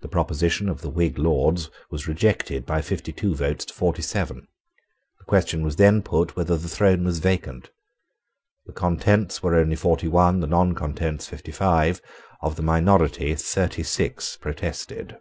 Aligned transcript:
The 0.00 0.08
proposition 0.08 0.68
of 0.68 0.80
the 0.80 0.90
Whig 0.90 1.16
Lords 1.16 1.70
was 1.88 2.08
rejected 2.08 2.66
by 2.66 2.82
fifty 2.82 3.12
two 3.12 3.36
votes 3.36 3.64
to 3.66 3.72
forty 3.72 4.02
seven. 4.02 4.48
The 5.20 5.24
question 5.26 5.62
was 5.62 5.76
then 5.76 6.02
put 6.02 6.34
whether 6.34 6.56
the 6.56 6.66
throne 6.68 7.04
was 7.04 7.20
vacant. 7.20 7.70
The 8.66 8.72
contents 8.72 9.44
were 9.44 9.54
only 9.54 9.76
forty 9.76 10.08
one: 10.08 10.40
the 10.40 10.48
noncontents 10.48 11.28
fifty 11.28 11.52
five. 11.52 12.02
Of 12.42 12.56
the 12.56 12.62
minority 12.62 13.32
thirty 13.36 13.84
six 13.84 14.36
protested. 14.36 15.18